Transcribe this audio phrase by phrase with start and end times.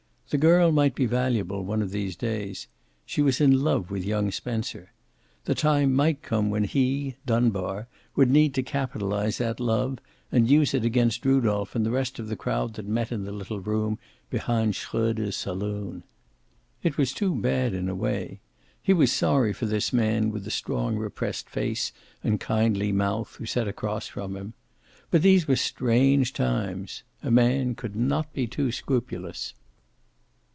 [0.31, 2.67] The girl might be valuable one of these days.
[3.05, 4.93] She was in love with young Spencer.
[5.43, 9.99] The time might come when he, Dunbar, would need to capitalize that love
[10.31, 13.33] and use it against Rudolph and the rest of the crowd that met in the
[13.33, 16.01] little room behind Shroeder's saloon.
[16.81, 18.39] It was too bad, in a way.
[18.81, 21.91] He was sorry for this man with the strong, repressed face
[22.23, 24.53] and kindly mouth, who sat across from him.
[25.09, 27.03] But these were strange times.
[27.21, 29.55] A man could not be too scrupulous.